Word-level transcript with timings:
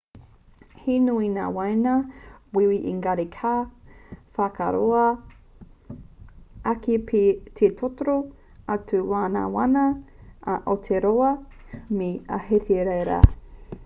he 0.83 0.93
nui 1.07 1.27
ngā 1.33 1.49
waina 1.57 1.91
wīwī 2.57 2.79
engari 2.91 3.25
ka 3.35 3.51
whāroa 4.39 5.03
ake 6.73 6.97
pea 7.13 7.37
te 7.61 7.71
totoro 7.83 8.17
atu 8.79 9.03
o 9.21 9.23
ngā 9.37 9.47
waina 9.59 9.87
a 9.87 10.57
aotearoa 10.75 11.31
me 12.03 12.11
ahitereiria 12.41 13.25